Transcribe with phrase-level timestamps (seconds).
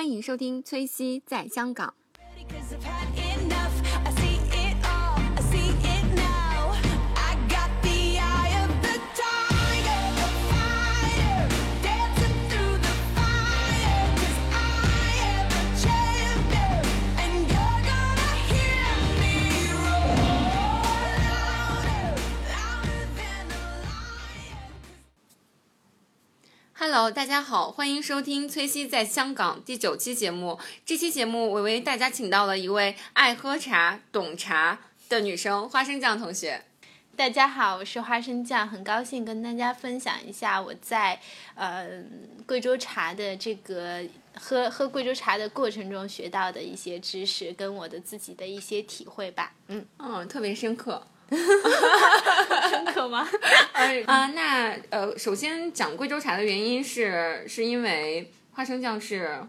[0.00, 1.92] 欢迎收听崔西在香港。
[26.82, 30.58] Hello，大家好，欢迎收听崔西在香港第九期节目。
[30.86, 36.64] 这期节目我为大家请到了一位爱喝茶、懂茶的女生花生酱同学。
[37.14, 41.20] 大家好，我是花生酱，很高兴跟大家分享一下我在
[41.54, 42.02] 呃
[42.46, 44.02] 贵州茶的这个
[44.34, 49.52] 喝喝贵州茶的过程中学到的一些知识，跟我的自己的一些体会吧。
[49.66, 51.06] 嗯，嗯，特别深刻。
[52.68, 53.28] 深刻吗？
[54.06, 59.40] 啊、那呃，首先讲贵州茶的原因是，是因为花生酱是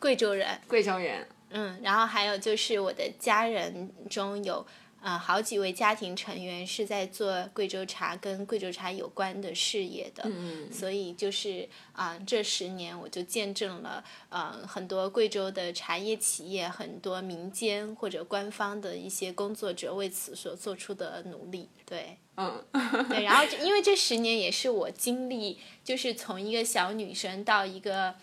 [0.00, 1.26] 贵州人，贵州人。
[1.50, 4.66] 嗯，然后还有就是我的家人中有
[5.00, 22.18] 呃好几位家庭成员是在做贵州茶跟贵州茶有关的事业的，嗯所以就是啊、这十年我就见证了呃很多贵州的茶叶企业，很多民间或者官方的一些工作者为此所做出的努力，对。
[22.36, 22.62] 嗯，
[23.08, 28.14] 对，然后因为这十年也是我经历，就是从一个小女生到一个。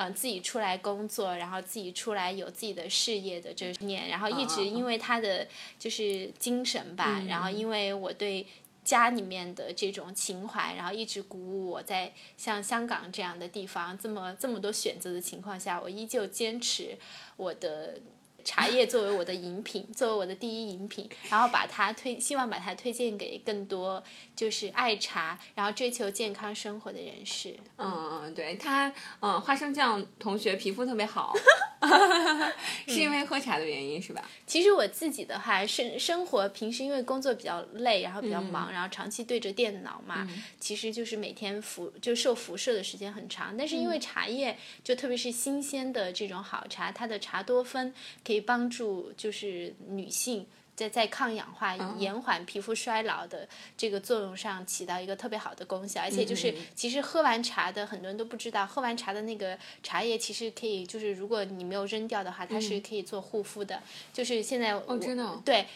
[0.00, 5.46] 呃，自己出来工作，然后自己出来有自己的事业的这念，然后一直因为他的
[5.78, 8.46] 就是精神吧，然后因为我对
[8.82, 16.96] 家里面的这种情怀，然后一直鼓舞我在像香港这样的地方，这么这么多选择的情况下，我依旧坚持
[17.36, 18.00] 我的
[18.44, 24.02] 茶叶作为我的饮品，作为我的第一饮品，然后把它推，希望把它推荐给更多
[24.34, 27.56] 就是爱茶，然后追求健康生活的人士。
[27.76, 31.34] 嗯嗯，对他，嗯，花生酱同学皮肤特别好，
[32.86, 34.28] 是因为喝茶的原因是吧？
[34.46, 43.56] 其实我自己的话，生生活平时因为工作比较累，然后比较忙，然后长期对着电脑嘛，其实就是每天辐就受辐射的时间很长。
[43.56, 47.92] 但是因为茶叶，就特别是新鲜的这种好茶，它的茶多酚
[48.24, 50.46] 可以帮助就是女性。
[50.80, 53.46] 在在抗氧化、延缓皮肤衰老的
[53.76, 63.82] 这个作用上起到一个特别好的功效，而且就是其实喝完茶的很多人都不知道，喝完茶的那个茶叶其实可以就是如果你没有扔掉的话，它是可以做护肤的。
[64.12, 65.66] 就是现在我真的哦对。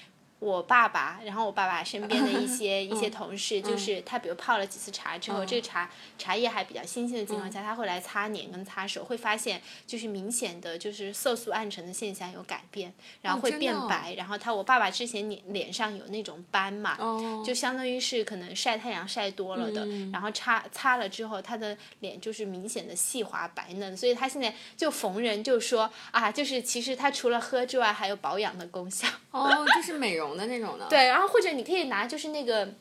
[0.44, 17.42] 我爸爸，然后我爸爸身边的一些 一些同事，就是他比如泡了几次茶之后，这个茶茶叶还比较新鲜的情况下，他会来擦脸跟擦手，会发现就是明显的就是色素暗沉的现象有改变，然后会变白，然后他我爸爸之前脸脸上有那种斑嘛，哦。
[17.46, 29.08] 就相当于是可能晒太阳晒多了的，然后擦擦了之后，他的脸就是明显的细滑白嫩，所以他现在就逢人就说啊，就是其实他除了喝之外，还有保养的功效。
[29.38, 30.86] 哦，就是美容的那种的。
[30.90, 32.74] 对，然后或者你可以拿就是那个。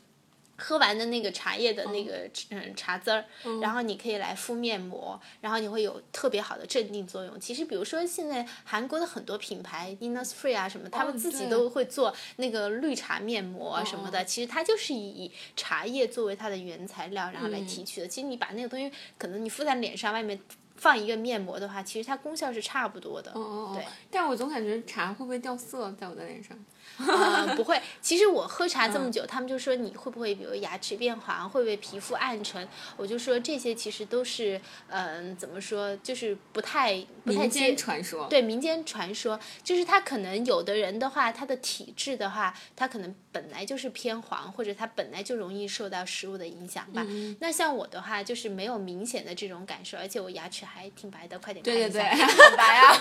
[0.55, 3.25] 喝完的那个茶叶的那个嗯茶汁儿，
[3.59, 7.39] 然后你可以来敷面膜，然后你会有特别好的镇定作用。
[7.39, 14.23] 其实比如说现在韩国的很多品牌，Innisfree 啊什么，他们自己都会做那个绿茶面膜啊什么的。
[14.23, 18.07] 其实它就是以茶叶作为它的原材料，然后来提取的。
[18.07, 20.39] 其实你把那个东西，可能你敷在脸上，外面
[20.75, 23.31] 放一个面膜的话，其实它功效是差不多的。
[23.31, 23.85] 哦哦对。
[24.11, 26.57] 但是我总感觉茶会不会掉色在我的脸上？
[26.97, 27.81] 呃， 不会。
[28.01, 32.67] 其实我喝茶这么久，他们就说你会不会，比如牙齿变黄，会不会皮肤暗沉？
[32.97, 38.27] 我就说这些其实都是，嗯、怎么说，就是不太不太民接间传说。
[38.27, 47.03] 对民间传说，就是他可能有的人的话，他的体质的话，他可能本来就是偏黄，或者它本来就容易受到食物的影响吧。
[47.09, 52.95] 嗯那像我的话，就是没有明显的这种感受，而且我牙齿还挺白的，快点看对对一下， 对很白啊。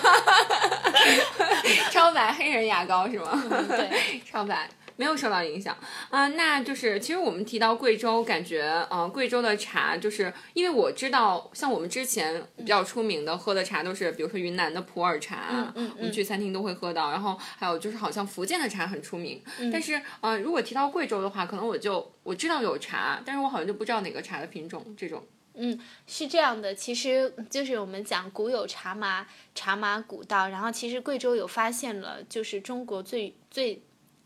[1.91, 3.31] 超白黑人牙膏是吗？
[3.69, 4.67] 对， 超白。
[4.95, 5.77] 没有受到影响
[6.09, 25.25] 啊、那就是其实我们提到贵州，感觉呃贵州的茶，就是因为我知道，像我们之前比较出名的喝的茶都是，比如说云南的普洱茶，嗯嗯我们去餐厅都会喝到，然后还有就是好像福建的茶很出名，嗯但是呃如果提到贵州的话，可能我就我知道有茶，但是我好像就不知道哪个茶的品种这种。
[25.55, 29.25] 嗯是这样的，其实就是我们讲古有茶马，
[29.55, 33.81] 茶马古道，然后其实贵州有发现了，就是中国最最。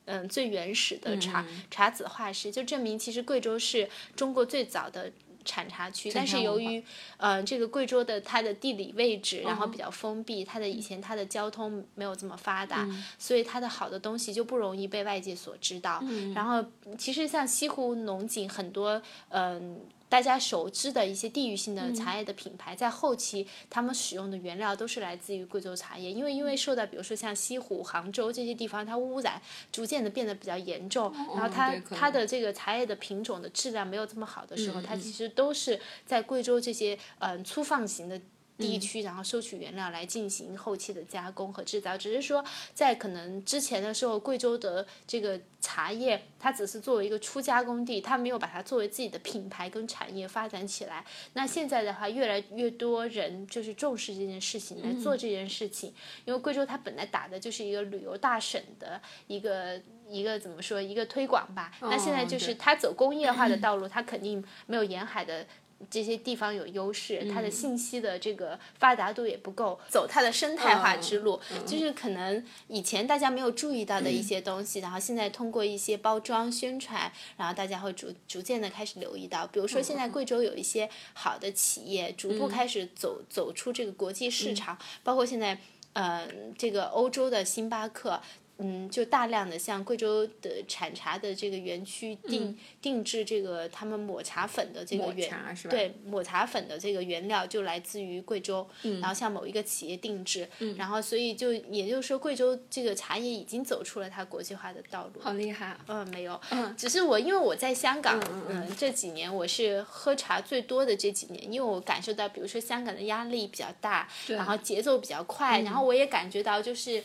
[0.07, 5.11] 嗯，最原始的茶、茶籽化石，就证明其实贵州是中国最早的
[5.45, 6.83] 产茶区，但是由于
[7.17, 12.87] 呃这个贵州的它的地理位置，然后比较封闭，它的以前它的交通没有这么发达，
[13.19, 16.01] 所以它的好的东西就不容易被外界所知道。
[16.33, 16.65] 然后
[16.97, 19.79] 其实像西湖龙井很多嗯。
[20.09, 38.19] 大家熟知的一些地域性的茶叶的品牌，在后期他们使用的原料都是来自于贵州茶叶，因为因为受到比如说像西湖、杭州这些地方，它污染逐渐的变得比较严重，然后它它的这个茶叶的品种的质量没有这么好的时候，它其实都是在贵州这些嗯、呃粗放型的。
[38.57, 42.43] 地区，然后收取原料来进行后期的加工和制造，只是说
[42.73, 51.05] 在可能之前的时候，贵州的这个茶叶，它只是作为一个初加工地，它没有把它作为自己的品牌跟产业发展起来。
[51.33, 55.93] 那现在的话，越来越多人就是重视这件事情，来做这件事情，
[56.25, 59.81] 因为贵州它本来打的就是一个旅游大省的一个。
[60.09, 60.81] 一个怎么说？
[60.81, 61.69] 一个推广吧。
[61.81, 65.45] 那现在就是它走工业化的道路，它肯定没有沿海的
[65.89, 85.59] 这些地方有优势，它的信息的这个发达度也不够，走它的生态化之路，就是可能以前大家没有注意到的一些东西，然后现在通过一些包装宣传，然后大家会逐逐渐的开始留意到，比如说现在贵州有一些好的企业逐步开始走走出这个国际市场，包括现在
[85.93, 86.27] 呃
[86.57, 88.21] 这个欧洲的星巴克。
[88.59, 95.53] 嗯，就大量的像贵州的产茶的这个园区定、定制这个他们抹茶粉的这个抹原茶？
[95.69, 98.67] 对抹茶粉的这个原料就来自于贵州，
[98.99, 105.21] 然后向某一个企业定制，然后所以就也就是说贵州这个茶叶已经走出了它国际化的道路。
[105.21, 105.79] 好厉害啊！
[105.87, 106.39] 嗯，没有，
[106.75, 108.19] 只是我因为我在香港，
[108.49, 117.03] 嗯这几年我是喝茶最多的这几年，因为我感受到，比如说香港的压力比较大，然后节奏比较快，然后我也感觉到就是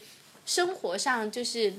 [0.54, 1.72] 生活上就是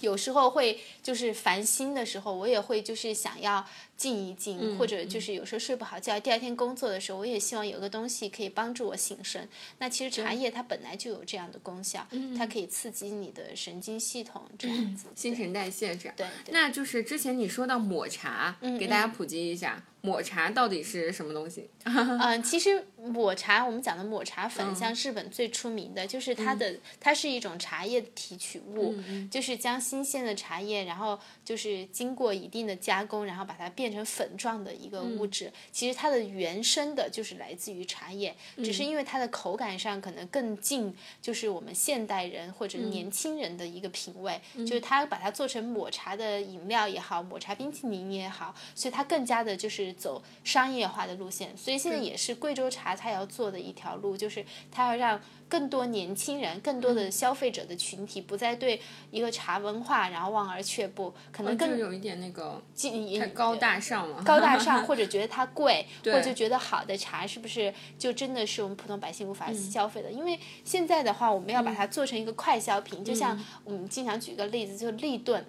[0.00, 3.64] 有时候会就是烦心的时候，我也会就是想要
[4.02, 9.48] 静一静，或者就是有时候睡不好觉，第二天工作的时候，我也希望有个东西可以帮助我醒神。
[9.78, 12.04] 那其实茶叶它本来就有这样的功效，
[12.36, 15.06] 它可以刺激你的神经系统 这样子。
[15.14, 16.14] 新陈代谢这样。
[16.16, 21.70] 对对那就是之前你说到抹茶，给大家普及一下，抹茶到底是什么东西？
[21.84, 28.96] 嗯， 其实抹茶，我们讲的抹茶粉，像日本最出名的就是它的，它是一种茶叶的提取物，
[29.30, 35.52] 就是将新鲜的茶叶，然后就是经过一定的加工，然后把它变成粉状的一个物质。
[35.70, 51.56] 其实它的原生的就是来自于茶叶，只是因为它的口感上可能更近，就是我们现代人或者年轻人的一个品味，就是它把它做成抹茶的饮料也好，抹茶冰淇淋也好，所以它更加的就是走商业化的路线。
[51.56, 55.20] 所以现在也是贵州茶它要做的一条路，就是它要让
[55.52, 62.62] 更多年轻人、更多的消费者的群体不再对一个茶文化然后望而却步，可能更就有一点那个
[63.20, 64.22] 太高大上了。
[64.22, 70.10] 高大上， 或者觉得它贵， 或者觉得好的茶是不是就真的是我们普通百姓无法消费的？
[70.10, 75.44] 因为现在的话，我们要把它做成一个快消品，就像我们经常举个例子，就是立顿。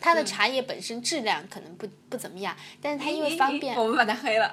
[0.00, 4.52] 它的茶叶本身质量可能不不怎么样，但是它因为方便，我们把它黑了，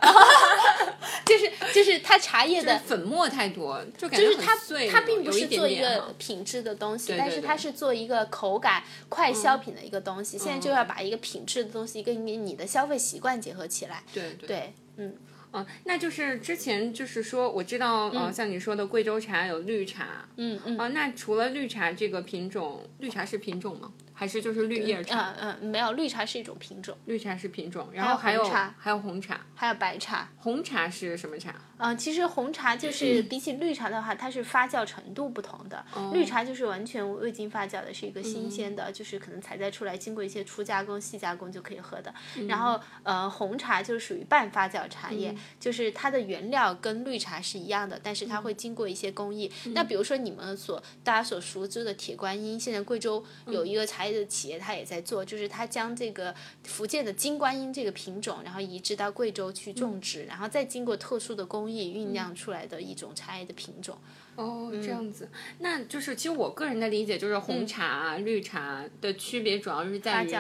[1.26, 4.56] 就是就是它茶叶的粉末太多，就感觉就是它
[4.92, 10.38] 它并不是做一个品质的东西，对但是它是做一个口感快消品的一个东西。
[10.38, 14.04] 现在就要把一个品质的东西跟你你的消费习惯结合起来。
[14.14, 14.48] 对对。
[14.48, 15.16] 对，嗯，
[15.54, 20.78] 嗯，那就是之前就是说，我知道，呃，像你说的贵州茶有绿茶，嗯嗯。
[20.78, 23.92] 啊，那除了绿茶这个品种，绿茶是品种吗？
[24.18, 25.34] 还是就是绿叶茶？
[25.38, 30.30] 嗯嗯，没有，绿茶是一种品种，绿茶是品种，然后还有茶还有红茶，还有白茶。
[30.38, 31.54] 红茶是什么茶？
[31.78, 35.84] 嗯，其实红茶就是比起绿茶的话，它是发酵程度不同的。
[36.14, 42.14] 绿茶就是完全未经发酵的，是一个新鲜的，就是可能采摘出来，经过一些初加工、细加工就可以喝的。
[42.48, 49.52] 然后呃，红茶就是属于半发酵茶叶，就是它的原料跟绿茶是一样的，但是它会经过一些工艺。
[49.74, 63.98] 那比如说你们所大家所熟知的铁观音，现在贵州有一个茶叶的企业，它也在做，就是它将这个福建的金观音这个品种，然后移植到贵州去种植，然后再经过特殊的工艺酝酿出来的一种茶叶的品种。
[64.36, 65.30] 哦，这样子，
[65.60, 70.36] 那就是其实我个人的理解就是红茶、啊、绿茶的区别主要是在于。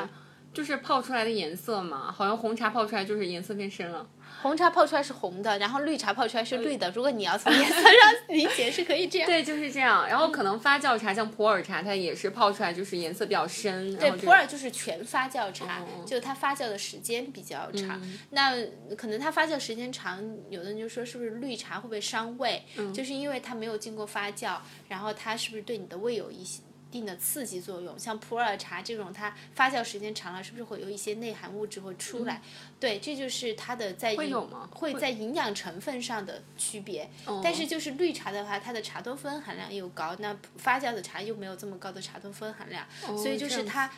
[0.53, 4.08] 就是泡出来的颜色嘛，好像红茶泡出来就是颜色变深了。
[4.46, 6.92] 红茶泡出来是红的，然后绿茶泡出来是绿的。
[6.92, 7.92] 如果你要从颜色上
[8.28, 9.28] 理解，是可以这样。
[9.28, 10.08] 对，就是这样。
[10.08, 13.98] 然后可能发酵茶，像普洱茶，它也是泡出来就是颜色比较深。
[13.98, 18.00] 对，普洱就是全发酵茶，嗯就它发酵的时间比较长。
[18.30, 18.54] 那
[18.96, 22.64] 可能它发酵时间长，有的人就说是不是绿茶会不会伤胃？
[22.78, 26.62] 嗯就是因为它没有经过发酵，然后它是不是对你的胃有一些。
[26.89, 32.42] 一定的刺激作用，像普洱茶这种，它发酵时间长了，是不是会有一些内含物质会出来？
[32.80, 34.34] 对，这就是它的在会
[34.72, 37.10] 会在营养成分上的区别。
[37.44, 42.88] 但是就是绿茶的话，它的茶多酚含量又高，那发酵的茶又没有这么高的茶多酚含量，
[43.18, 43.92] 所以就是它。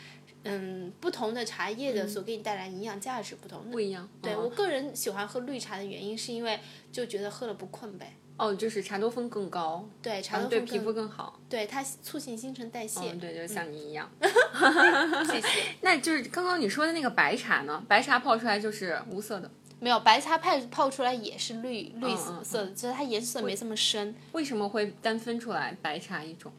[0.43, 3.69] 嗯，不同的茶叶的所给你带来营养价值不同。
[3.69, 4.03] 不一样。
[4.03, 6.57] 哦对我个人喜欢喝绿茶的原因，是因为
[6.89, 8.15] 就觉得喝了不困呗。
[8.37, 11.39] 哦，就是茶多酚更高，对，茶多酚对皮肤更好。
[11.49, 13.11] 对它促进新陈代谢。
[13.11, 14.09] 嗯，对，就像你一样。
[15.29, 15.47] 谢谢。
[15.81, 17.83] 那就是刚刚你说的那个白茶呢？
[17.87, 24.13] 白茶泡出来就是无色的，没有白茶泡泡出来也是绿绿嗯色的，就是它颜色没这么深。
[24.33, 26.51] 为什么会单分出来白茶一种？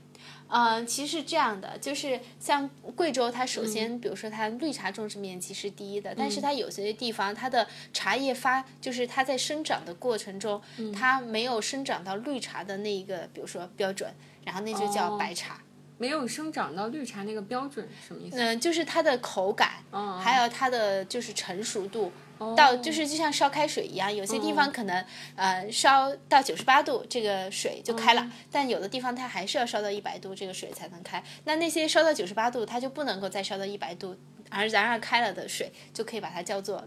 [0.48, 10.60] 嗯，其实是这样的，就是像贵州，它首先，比如说它绿茶种植面积是第一的，但是它有些地方它的茶叶发，就是它在生长的过程中，
[10.94, 14.12] 它没有生长到绿茶的那一个，比如说标准，
[14.44, 15.60] 然后那就叫白茶。
[16.00, 18.36] 没有生长到绿茶那个标准，什么意思？
[18.38, 22.12] 嗯，就是它的口感，哦还有它的就是成熟度，
[22.56, 25.04] 到就是就像烧开水一样，有些地方可能、
[25.36, 31.22] 呃烧到九十八度这个水就开了，但有的地方它还是要烧到一百度这个水才能开。
[31.44, 34.16] 那那些烧到九十八度，它就不能够再烧到一百度，
[34.50, 36.86] 而然而开了的水就可以把它叫做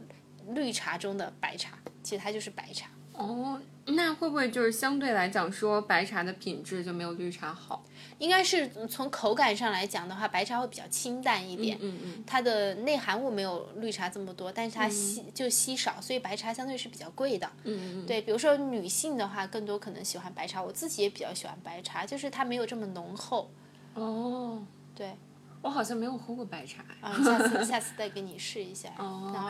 [0.50, 2.88] 绿茶中的白茶，其实它就是白茶。
[3.22, 7.84] 哦，那会不会就是相对来讲说白茶的品质就没有绿茶好？
[8.18, 12.24] 应该是从口感上来讲的话，白茶会比较清淡一点，嗯嗯。
[12.26, 17.50] 它的内含物没有绿茶这么多，但是它稀、就稀少，所以白茶相对是比较贵的。
[17.64, 18.06] 嗯嗯。
[18.06, 23.52] 对，比如说女性的话，更多可能喜欢白茶，我自己也比较喜欢白茶，就是它没有这么浓厚。
[23.96, 24.62] 哦，
[24.96, 25.16] 对，
[25.64, 26.84] 我好像没有喝过白茶。
[27.02, 28.90] 啊，下次 下次再给你试一下。
[29.00, 29.50] 哦然后，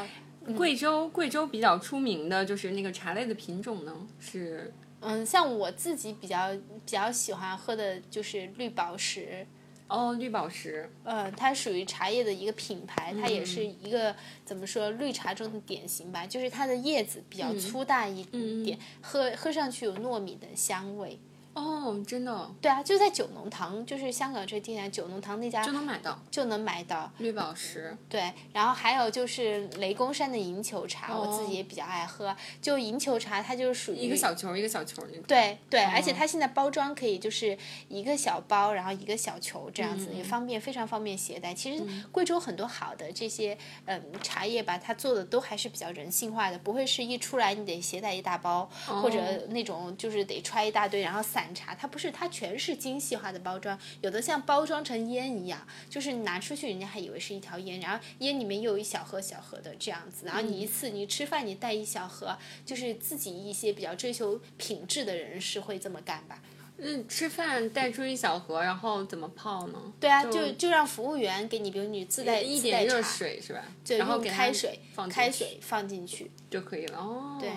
[0.57, 9.45] 贵州贵州比较出名的就是那个茶类的品种呢，是嗯，像我自己比较比较喜欢喝的就是绿宝石。
[9.87, 10.89] 哦绿宝石。
[11.03, 18.23] 呃，它属于茶叶的一个品牌，它也是一个怎么说绿茶中的典型吧，就是它的叶子比较粗大一
[18.63, 21.19] 点，喝喝上去有糯米的香味。
[21.53, 27.11] 哦，真的对啊，就在九龙塘，就是香港这地方九龙塘那家就能买到就能买到。
[27.17, 27.95] 绿宝石。
[28.07, 32.33] 对，然后还有就是雷公山的银球茶，我自己也比较爱喝。
[32.61, 35.23] 就银球茶，它就是属于一个小球一个小球那种。
[35.27, 37.57] 对对，而且它现在包装可以就是
[37.89, 41.53] 一个小包，然后一个小球这样子，嗯也方便，非常方便携带。
[41.53, 66.41] 其实贵州很多好的这些嗯茶叶吧，它做的都还是比较人性化的，不会是一出来你得携带一大包，或者那种就是得揣一大堆，然后散茶，它不是，它全是精细化的包装，有的像包装成烟一样，就是拿出去人家还以为是一条烟，然后烟里面又有一小盒小盒的这样子，然后你一次你吃饭你带一小盒，就是自己一些比较追求品质的人是会这么干吧。
[66.83, 69.93] 嗯，吃饭带出一小盒，然后怎么泡呢？
[69.99, 73.63] 对啊，就就就让服务员给你，比如你自带一点热水是吧？
[73.89, 76.31] 然后给开水放开水放进去。
[76.49, 76.97] 就可以了。
[76.97, 77.51] 哦，对。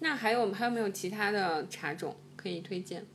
[0.00, 3.06] 那还有还有没有其他的茶种可以推荐？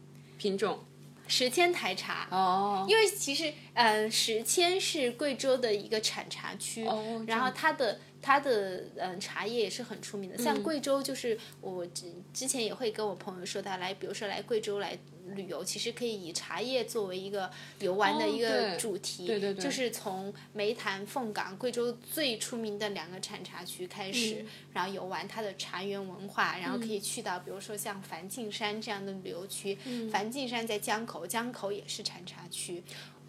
[0.44, 0.78] 品种？
[1.26, 10.38] 石阡台茶，哦，因为其实呃，石阡是贵州的一个产茶区，哦然后它的它的嗯、呃茶叶也是很出名的。
[10.38, 14.98] 嗯像贵州，就是我之之前也会跟我朋友说他，来比如说来贵州来
[15.36, 32.84] 旅游，其实可以以茶叶作为一个游玩的哦一个主题，对对对就是从湄潭、凤岗，贵州最出名的两个产茶区开始，嗯然后游玩它的茶园文化，然后可以去到比如说像梵净山这样的旅游区，嗯梵净山在江口，江口也是产茶区。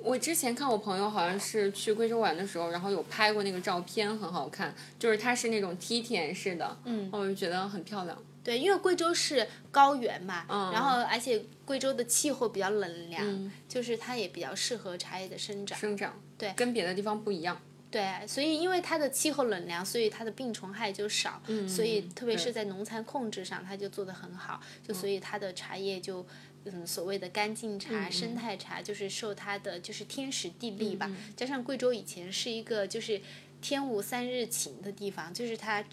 [0.05, 8.23] 我之前看我朋友好像是去贵州玩的时候，然后有拍过那个照片，很好看，就是它是那种梯田式的，嗯，我就觉得很漂亮。
[8.45, 15.79] 对，因为贵州是高原嘛，嗯然后而且贵州的气候比较冷凉，就是它也比较适合茶叶的生长。
[15.79, 17.59] 生长对跟别的地方不一样。
[17.91, 26.27] 对，所以因为它的气候冷凉，所以它的病虫害就少，所以特别是在农残控制上，它就做得很好，就所以它的茶叶就。
[26.67, 33.21] 嗯，所谓的干净茶、生态茶，就是受它的就是天时地利吧，加上贵州以前是一个就是
[33.61, 35.85] 天无三日晴的地方，就是它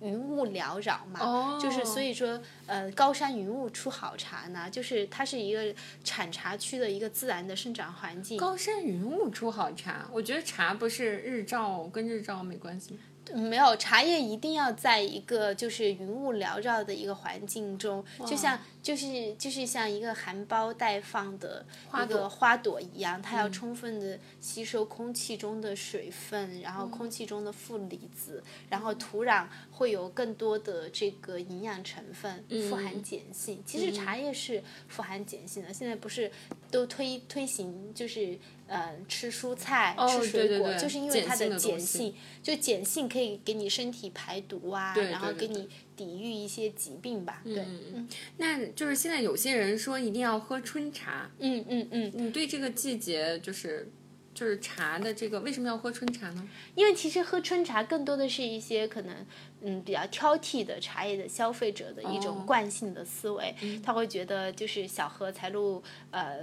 [0.00, 8.36] 云雾缭绕嘛，哦就是所以说呃高山云雾出好茶呢，就是它是一个产茶区的一个自然的生长环境。
[8.36, 13.00] 高山云雾出好茶，我觉得茶不是日照跟日照没关系吗？
[13.34, 21.64] 没有茶叶一定要在一个就是云雾缭绕的一个环境中，就像就是就是像一个含苞待放的
[22.04, 33.62] 一个花朵一样，它要充分的吸收空气中的水分，然后空气中的负离子，然后土壤会有更多的这个营养成分，富含碱性。
[33.66, 36.30] 其实茶叶是富含碱性的，现在不是
[36.70, 38.38] 都推推行就是。
[38.66, 47.42] 呃，吃蔬菜、吃水果，对对对就是因为它的碱性，就碱性可以给你身体排毒啊，对然后给你抵御一些疾病吧。
[47.44, 48.08] 对，嗯
[48.38, 53.88] 那就是现在有些人说一定要喝春茶，嗯嗯嗯，你对这个季节就是
[54.34, 56.48] 就是茶的这个为什么要喝春茶呢？
[56.74, 59.14] 因为其实喝春茶更多的是一些可能
[59.60, 62.44] 嗯比较挑剔的茶叶的消费者的一种哦。
[62.44, 66.40] 惯性的思维，他会觉得就是小荷才露呃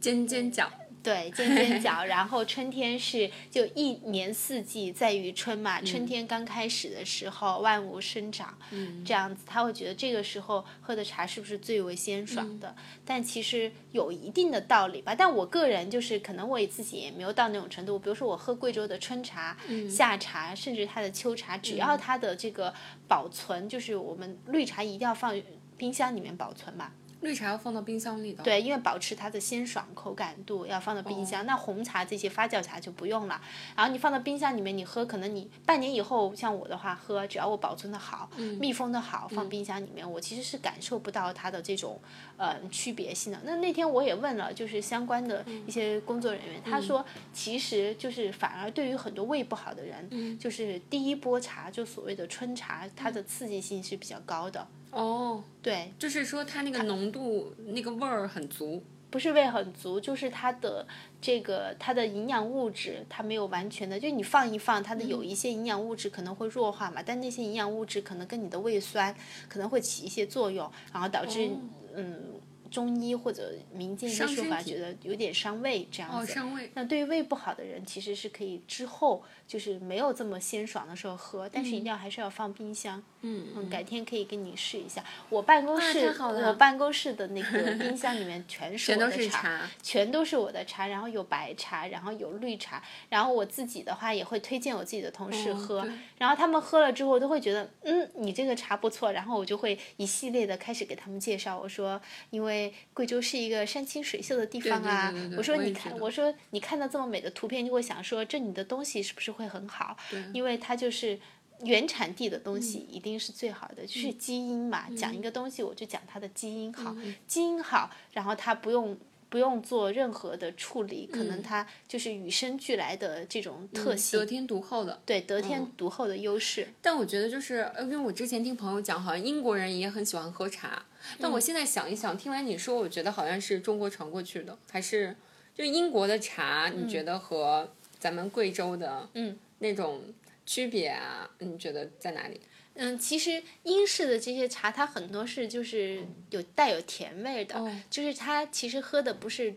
[0.00, 0.70] 尖尖角，
[1.04, 12.70] 对，尖尖角， 然后春天是就一年四季在于春嘛，嗯春天刚开始的时候万物生长，嗯这样子他会觉得这个时候喝的茶是不是最为鲜爽的？
[12.70, 15.14] 嗯但其实有一定的道理吧。
[15.14, 22.72] 但我个人就是可能我也自己也没有到那种程度，比如说我喝贵州的春茶、嗯夏茶，甚至它的秋茶，只要它的这个
[23.06, 25.38] 保存，就是我们绿茶一定要放
[25.76, 26.92] 冰箱里面保存嘛。
[27.24, 28.44] 绿茶要放到冰箱里的。
[28.44, 31.44] 对，因为保持它的鲜爽口感度，要放到冰箱。
[31.46, 33.40] 那红茶这些发酵茶就不用了。
[33.74, 41.98] 然后你放到冰箱里面，你喝，可能你半年以后，像我的话喝，只要我保存的好，密封的好，放冰箱里面，我其实是感受不到它的这种
[42.36, 43.40] 呃区别性的。
[43.44, 54.66] 那那天我也问了，就是相关的一些工作人员，他说其实就是反而对于很多胃不好的人，就是第一波茶，就所谓的春茶，它的刺激性是比较高的。
[54.94, 58.82] 哦，对，就是说它那个浓度、那个味儿很足。
[59.10, 60.84] 不是味很足，就是它的
[61.20, 69.14] 这个它的营养物质它没有完全的，就你放一放，它的有一些营养物质可能会弱化嘛，但那些营养物质可能跟你的胃酸
[69.48, 71.48] 可能会起一些作用，然后导致、
[71.94, 76.32] 嗯中医或者民间一些说法觉得有点伤胃这样哦，子。
[76.32, 76.68] 伤胃。
[76.74, 82.98] 那对于胃不好的人，其实是可以之后就是没有这么鲜爽的时候喝，但是一定要还是要放冰箱。
[82.98, 85.02] 嗯嗯，改天可以给你试一下。
[85.30, 89.68] 我办公室，我办公室的那个冰箱里面全是我的茶。
[89.82, 109.96] 全都是我的茶，然后有白茶，然后有绿茶，然后我自己的话也会推荐我自己的同事哦喝，对然后他们喝了之后都会觉得，嗯，你这个茶不错，然后我就会一系列的开始给他们介绍，我说，因为贵州是一个山清水秀的地方啊，对对对对我说你看，我说你看到这么美的图片，就会想说，这你的东西是不是会很好？
[110.34, 111.18] 因为它就是。
[111.64, 114.88] 原产地的东嗯西一定是最好的，就是基因嘛。
[114.96, 118.96] 讲一个东西，我就讲它的基因好，嗯基因好，然后它不用
[119.28, 125.00] 不用做任何的处理，可嗯能它就是与生俱来的这种特性，得天独厚的。
[125.04, 126.68] 对得嗯天独厚的优势。
[126.80, 130.84] 但我觉得就是，呃因为我之前听朋友讲，好像英国人也很喜欢喝茶。
[131.18, 135.16] 但我现在想一想，听完你说，我觉得好像是中国传过去的，还是
[135.54, 136.68] 就英国的茶？
[136.68, 140.02] 你觉得和咱们贵州的嗯那种
[140.46, 141.30] 区别啊？
[141.38, 142.40] 你觉得在哪里？
[142.74, 149.54] 嗯，其实英式的这些茶，它很多是就是有带有甜味的，哦就是它其实喝的不是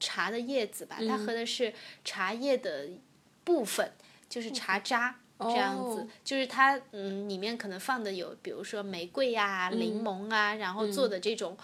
[0.00, 1.72] 茶的叶子吧，嗯它喝的是
[2.04, 2.88] 茶叶的
[3.44, 3.92] 部分，
[4.28, 5.18] 就是茶渣。
[5.44, 11.58] 这样子哦，就是它，嗯，里面可能放的有，比如说玫瑰呀、嗯柠檬啊，然后做的这种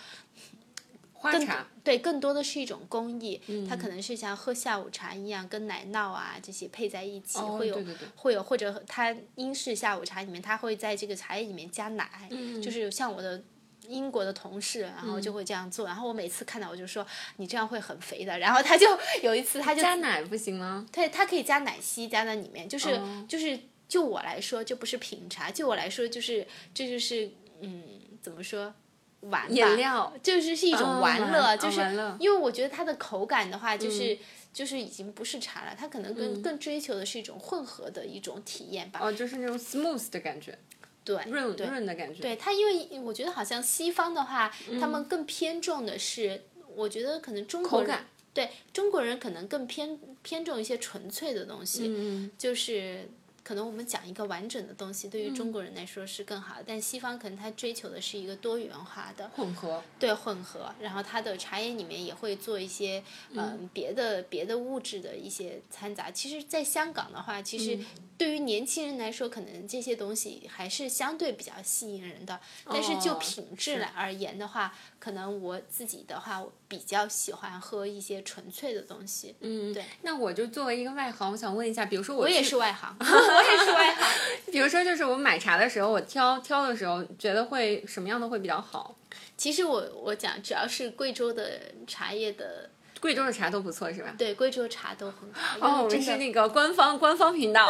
[1.18, 1.66] 花茶。
[1.84, 7.78] 对，更多的是一种工艺，它嗯可能是像喝下午茶一样，跟奶酪啊这些配在一起，哦会有
[8.16, 13.42] 会有或者它英式下午茶里面，它会在这个茶叶里面加奶，嗯就是像我的。
[13.86, 17.06] 英国的同事，然后就会这样做，然后我每次看到我就说
[17.38, 18.86] 你这样会很肥的，然后他就
[19.22, 20.86] 有一次他就加奶不行吗？
[20.92, 27.30] 对，它可以加奶昔加在里面，就是、哦就是就我来说就不是品茶，就我来说就是这就是
[27.62, 27.82] 嗯
[28.20, 28.74] 怎么说
[29.20, 34.16] 玩吧饮料就是是一种哦玩乐，玩就是、哦因为我觉得它的口感的话，就是、
[34.52, 39.00] 就是已经不是茶了，它可能更、更追求的是一种混合的一种体验吧。
[39.02, 40.56] 哦，就是那种 smooth 的感觉，
[41.04, 42.20] 对，润对润的感觉。
[42.22, 44.48] 对它，因为我觉得好像西方的话，
[44.80, 46.44] 他嗯们更偏重的是，
[46.76, 47.98] 我觉得可能中国人。
[48.34, 53.08] 对中国人可能更偏偏重一些纯粹的东西，嗯，就是
[53.48, 59.82] 可能我们讲一个完整的东西，对于中国人来说是更好的，但西方可能他追求的是一个多元化的，混合。
[59.98, 66.10] 对混合，然后它的茶叶里面也会做一些嗯、别的别的物质的一些掺杂。
[66.10, 67.78] 其实，在香港的话，其实
[68.18, 72.40] 对于年轻人来说，可能这些东西还是相对比较吸引人的。
[72.66, 79.36] 但是就哦品质来而言的话，可能我自己的话，我比较喜欢喝一些纯粹的东西。
[79.40, 79.84] 嗯，对。
[80.02, 84.04] 那我就作为一个外行，我想问一下，比如说我我也是外行， 我也是外行。
[84.52, 88.96] 比如说，就是我买茶的时候，我挑挑的时候，觉得会什么样的会比较好？
[89.36, 92.68] 其实我我讲，只要是贵州的茶叶的，
[93.00, 94.14] 贵州的茶都不错，是吧？
[94.18, 95.58] 对贵州茶都很好。
[95.60, 97.68] 哦，我们是那个官方官方频道，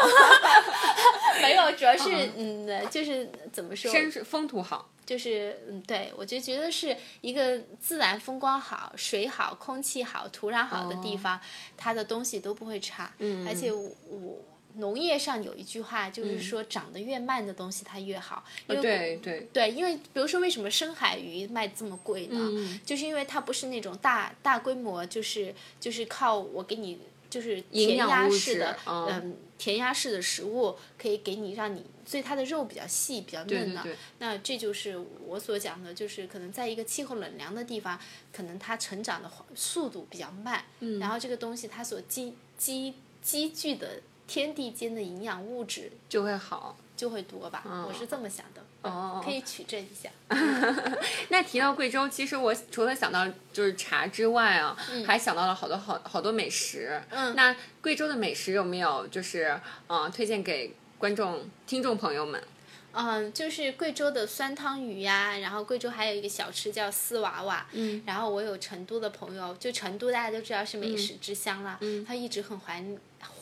[1.43, 4.91] 没有， 主要是嗯，就是怎么说，山水风土好。
[5.07, 11.41] 就是嗯，对我就觉得是一个自然风光好、水好、空气好、土壤好的地方，
[11.79, 13.11] 它的东西都不会差。
[13.19, 14.38] 嗯而且我我
[14.75, 18.45] 农业上有一句话，就是说长得越慢的东西它越好。
[18.69, 22.39] 因为对对，对，因为比如说为什么深海鱼卖这么贵呢？
[22.39, 33.83] 嗯就是因为它不是那种大大规模，就是就是靠我给你就是填鸭式的，嗯嗯，填鸭式的食物可以给你让你，所以它的肉比较细，比较嫩的。
[33.83, 37.99] 对对那这就是我所讲的，就是可能在一个气候冷凉的地方，
[38.33, 46.77] 可能它成长的速度比较慢，嗯然后这个东西它所积积积聚的天地间的营养物质就会好。
[46.99, 48.61] 就会多吧，我是这么想的。
[48.83, 50.11] 哦可以取证一下。
[51.31, 57.01] 那提到贵州，其实我除了想到就是茶之外啊，还想到了好多好好多美食。
[57.11, 59.45] 嗯那贵州的美食有没有就是
[59.87, 62.43] 嗯、呃推荐给观众、听众朋友们？
[62.91, 72.83] 嗯，就是贵州的酸汤鱼呀，然后贵州还有一个小吃叫丝娃娃，嗯，然后我有成都的朋友，就成都大家都知道是美食之乡啦，嗯他一直很怀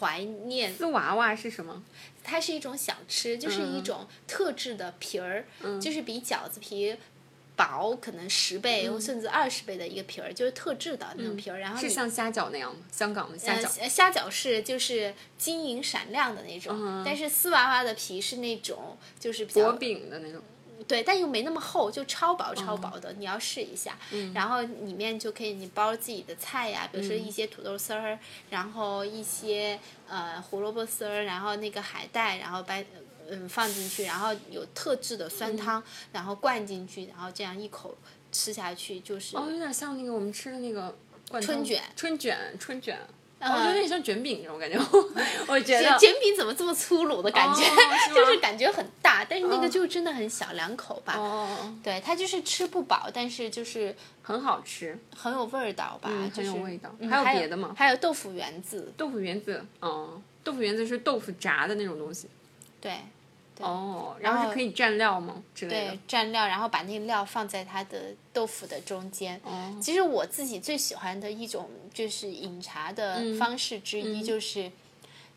[0.00, 1.82] 怀念，丝娃娃是什么？
[2.22, 5.44] 它是一种小吃，就是一种特制的皮儿，
[5.80, 6.96] 就是比饺子皮。
[7.58, 12.82] 薄可能十倍或甚至二十倍的一个皮儿，就是特制的那种皮儿，然后是像虾饺那样吗？
[12.92, 13.88] 香港的虾呃饺。
[13.88, 20.42] 虾饺是就是晶莹闪亮的那种，但是丝娃娃的皮是那种就是比较薄饼的那种，
[20.88, 23.98] 对，但又没那么厚，就超薄超薄的，你要试一下。
[24.12, 28.18] 嗯然后里面就可以你包自己的菜呀，比如说一些土豆丝儿，
[28.50, 32.82] 然后一些呃胡萝卜丝儿，然后那个海带，然后把
[33.28, 37.96] 嗯放进去，然后有特制的酸汤，然后灌进去，然后这样一口
[38.30, 39.36] 吃下去就是。
[39.36, 40.96] 哦，有点像那个我们吃的那个
[41.40, 42.98] 春卷春卷，春卷。
[43.48, 44.78] 嗯哦，有点像卷饼那种感觉，
[45.46, 45.98] 我 觉得。
[45.98, 47.62] 卷饼怎么这么粗鲁的感觉？
[47.64, 47.76] 哦
[48.14, 51.14] 就是感觉很大，但是那个哦就真的很小两口吧。
[51.16, 54.98] 哦，对，它就是吃不饱，但是就是很好吃。
[55.16, 62.28] 很有味道吧，嗯就是很有味道嗯还有别的吗还有豆腐圆子，豆腐圆子，哦，豆腐圆子是豆腐炸的那种东西。
[62.80, 62.92] 对
[63.60, 69.40] 哦，然后可以蘸料吗之类的对？，蘸料，然后把那个料放在它的豆腐的中间。
[69.44, 74.70] 哦，其实我自己最喜欢的一种就是饮茶的嗯方式之一，就是、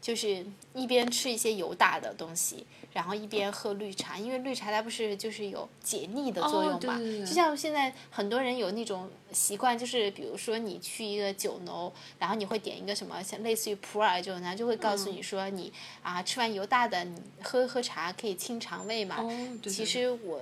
[0.01, 6.95] 就是一边吃一些油大的东西，然后一边喝绿茶，因为绿茶它不是就是有解腻的作用嘛。
[6.95, 15.71] 哦对对对就像现在很多人有那种习惯，就是比如说你去一个酒楼，然后你会点一个什么像类似于普洱这种，然后就会告嗯诉你说你、
[16.02, 19.17] 啊吃完油大的，你喝喝茶可以清肠胃嘛。
[19.19, 19.30] 哦，
[19.62, 20.41] 对其实我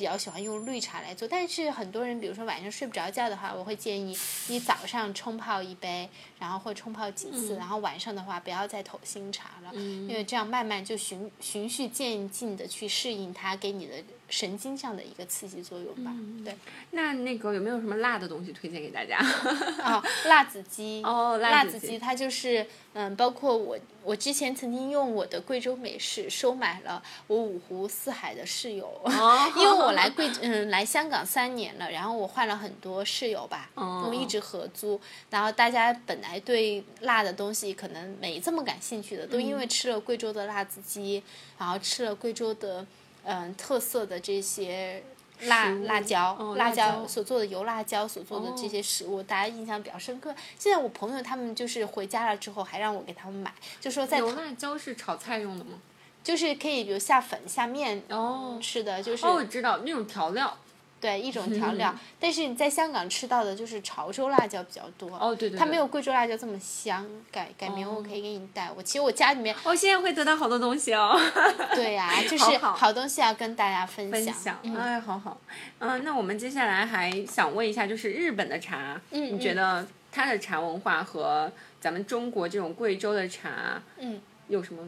[0.00, 4.16] 比较喜欢用绿茶来做，但是很多人，比如说晚上睡不着觉的话，我会建议
[4.48, 6.08] 你早上冲泡一杯，
[6.38, 7.38] 然后或冲泡几嗯。
[7.38, 16.10] 次，然后晚上的话不要再投新茶了，因为这样慢慢就循循序渐进的去适应它给你的神经上的一个刺激作用吧。
[16.14, 16.56] 嗯对，
[16.92, 19.18] 那那个有没有什么辣的东西推荐给大家？
[19.84, 29.52] 哦，辣子鸡， 哦辣辣子鸡它就是嗯，包括我我之前曾经用我的贵州美式收买了我五湖四海的室友，哦。
[29.56, 34.02] 因为我来贵嗯来香港三年了，然后我换了很多室友吧，哦。
[34.04, 41.22] 我们一直合租，然后大家本来对辣的东西可能没这么感兴趣的，都因嗯为吃了贵州的辣子鸡，
[41.58, 42.84] 然后吃了贵州的
[43.24, 45.02] 嗯特色的这些。
[45.44, 50.34] 辣辣椒，哦辣辣椒所做的油辣椒所做的这些食物，大家印象比较深刻。
[50.58, 55.78] 现在我朋友他们就是回家了之后，还让我给他们买，就说在油辣椒是炒菜用的吗？
[56.22, 60.54] 就是可以比如下粉下面哦吃的，就是、哦，我知道那种调料。
[61.00, 61.94] 对一种调料。
[62.20, 65.58] 但是你在香港吃到的就是潮州辣椒比较多，哦，对对对。
[65.58, 67.06] 它没有贵州辣椒这么香。
[67.32, 71.18] 改改明我可以给你带，我其实我家里面我现在会得到好多东西哦。
[71.74, 74.12] 对呀、 就是好东西要跟大家分享。
[74.12, 75.40] 分享，嗯哎，好好，
[75.78, 84.82] 嗯、那我们接下来还想问一下，就是日本的茶，嗯你觉得它的茶文化和咱们中国这种贵州的茶，嗯，有什么？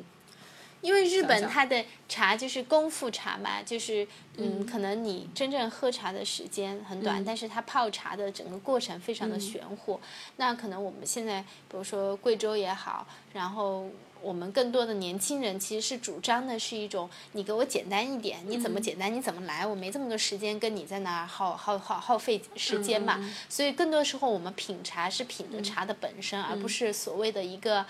[0.83, 10.01] 因为日本它的茶就是功夫茶嘛，就是嗯，可能你真正喝茶的时间很短，嗯但是它泡茶的整个过程非常的玄乎。
[10.37, 13.89] 那可能我们现在，比如说贵州也好，然后
[14.21, 23.21] 我们更多的年轻人其实是主张的是一种，你给我简单一点，你怎么简单你怎么来，我没这么多时间跟你在那儿耗耗耗耗费时间嘛。
[23.49, 27.87] 所以更多时候我们品茶是品的茶的本身，而不是所谓的一个。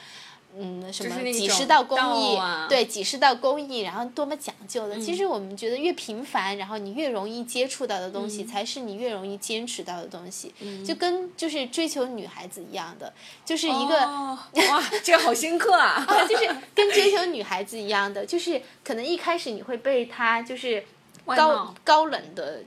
[0.58, 4.98] 嗯，什么几十道工艺，啊对几十道工艺，然后多么讲究的。
[5.00, 10.52] 其实我们觉得越平凡，然后你越容易接触到的东西，才是你越容易坚持到的东西。
[10.86, 13.12] 就跟就是追求女孩子一样的，
[13.44, 14.38] 就是一个、哦、
[14.68, 16.04] 哇，这个好深刻啊！
[16.08, 20.84] 啊，就是跟追求女孩子一样的，就是可能一开始你会被她就是
[21.24, 22.60] 高高冷的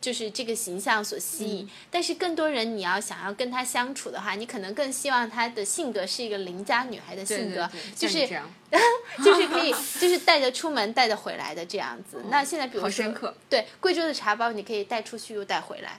[0.00, 8.28] 就是这个形象所吸引，嗯但是更多人你要想要跟他相处的话，你可能更希望他的性格是一个邻家女孩的性格，对对对就是
[9.24, 12.22] 就是可以就是带着出门带着回来的这样子。
[12.30, 15.98] 那现在比如说好深刻对贵州的茶包，你可以带出去又带回来，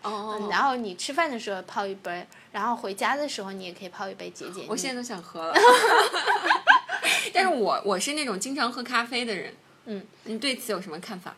[0.50, 4.68] 然后你吃饭的时候泡一杯，然后回家的时候你也可以泡一杯解解腻。
[4.70, 5.56] 我现在都想喝了。
[7.34, 9.54] 但是我我是那种经常喝咖啡的人，
[9.86, 11.36] 嗯，你对此有什么看法？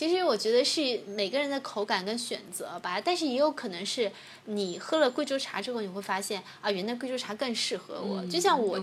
[0.00, 4.10] 其实我觉得是每个人的口感跟选择吧，但是也有可能是
[4.46, 8.24] 你喝了贵州茶之后，你会发现啊，原来贵州茶更适合我。
[8.24, 8.82] 就像我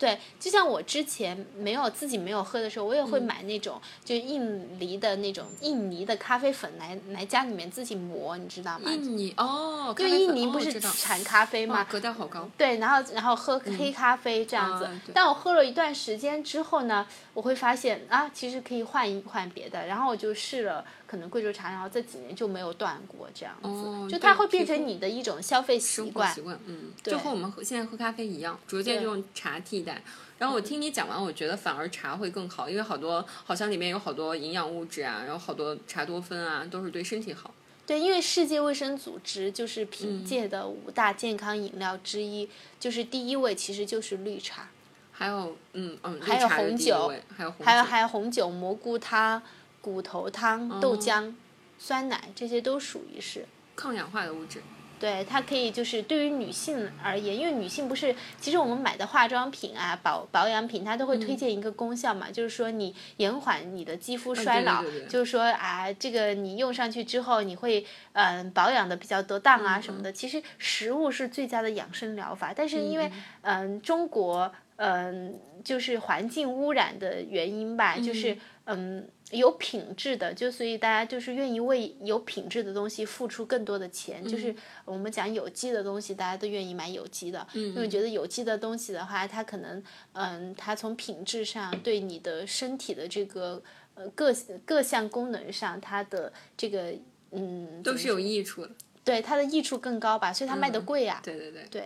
[0.00, 8.90] 对，就像我之前没有自己没有喝的时候，我也嗯会买那种、就印尼的那种印尼的咖啡粉来来家里面自己磨，你知道吗？
[8.90, 11.84] 印尼哦，因为印尼不是产咖啡哇吗？
[11.84, 12.48] 格调好高。
[12.56, 14.84] 对，然后然后喝黑咖啡这样子。
[14.86, 19.86] 啊但我喝了一段时间之后呢，我会发现啊，其实可以换一换别的。
[19.86, 23.68] 然后我就试了可能贵州茶，然后这几年就没有断过这样子。
[23.68, 26.40] 哦就它会变成你的一种消费习惯习。
[26.40, 30.00] 惯，嗯，就和我们喝现在喝咖啡一样，逐渐就用茶替代。
[30.38, 37.52] 然后我听你讲完，我觉得反而茶会更好，因为好多好像里面有好多营养物质啊，然后好多茶多酚啊，都是对身体好。
[37.84, 44.68] 对，因为世界卫生组织就是嗯凭借的五大健康饮料之一，就是第一位其实就是绿茶，
[45.10, 49.42] 还有，嗯嗯，还有茶红酒还有还有红酒、蘑菇汤、
[49.80, 51.32] 骨头汤、豆浆、
[51.78, 53.46] 酸奶，这些都属于是。
[53.74, 54.62] 抗氧化的物质。
[54.98, 70.12] 对，它可以就是对于女性而言，因为女性不是，其实我们买的化妆品啊、保保养品，它都会嗯推荐一个功效嘛，就是说你延缓你的肌肤衰老，嗯对对对就是说啊，这个你用上去之后，你会嗯、保养的比较得当嗯啊什么的。
[70.12, 79.08] 其实食物是最佳的养生疗法，但是因为嗯、中国嗯、就是环境污染的原因吧，就是嗯。
[79.30, 84.26] 有品质的，就所以大家就是愿意为有品质的东西付出更多的钱。
[84.26, 84.52] 就是
[84.84, 89.80] 我们讲有机的东西，大家都愿意买有机的，因为觉得有机的东西的话，它可能
[90.14, 93.62] 嗯，它从品质上对你的身体的这个
[93.94, 96.92] 呃各各项功能上，它的这个
[97.30, 98.72] 嗯都是有益处的。
[99.04, 101.82] 对它的益处更高吧，所以它卖的贵呀、对对对对。
[101.82, 101.84] 对。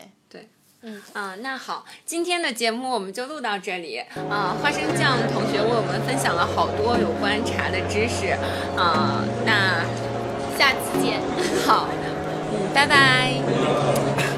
[0.87, 3.99] 嗯啊，那好，今天的节目我们就录到这里。
[4.29, 8.37] 啊，花生酱同学为我们分享了好多有关茶的知识。
[8.77, 9.83] 啊，那
[10.59, 11.21] 下次见。
[11.67, 11.89] 好，
[12.53, 14.34] 嗯，拜拜。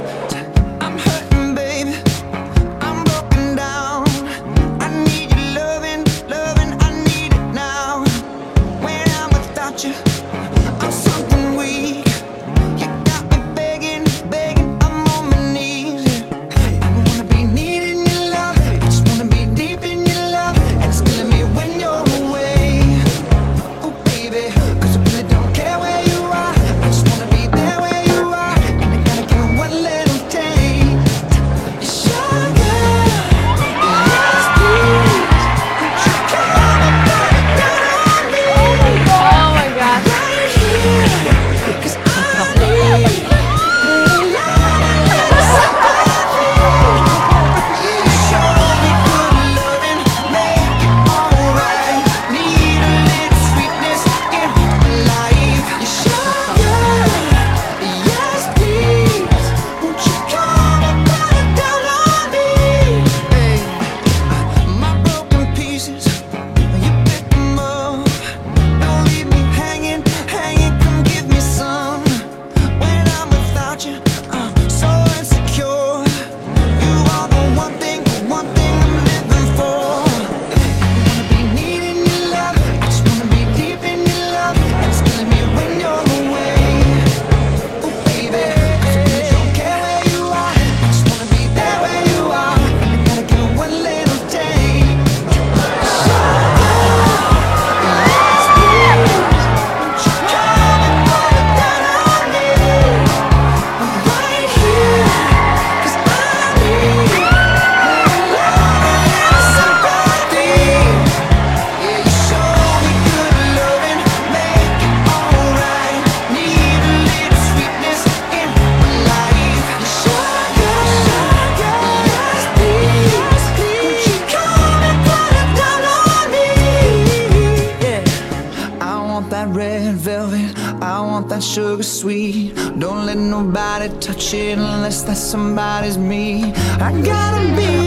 [134.07, 136.45] Touch it unless that somebody's me.
[136.79, 137.86] I gotta be